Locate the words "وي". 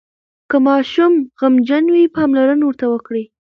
1.93-2.03